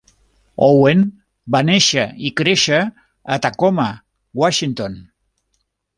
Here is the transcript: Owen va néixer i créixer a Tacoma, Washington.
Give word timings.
Owen 0.67 1.03
va 1.57 1.61
néixer 1.67 2.05
i 2.29 2.33
créixer 2.41 2.81
a 3.35 3.37
Tacoma, 3.45 3.87
Washington. 4.45 4.97